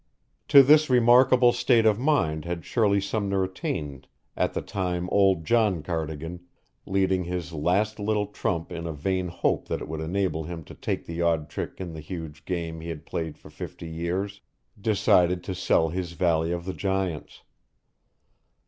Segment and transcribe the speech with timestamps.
[0.47, 5.83] To this remarkable state of mind had Shirley Sumner attained at the time old John
[5.83, 6.39] Cardigan,
[6.87, 10.73] leading his last little trump in a vain hope that it would enable him to
[10.73, 14.41] take the odd trick in the huge game he had played for fifty years,
[14.81, 17.43] decided to sell his Valley of the Giants.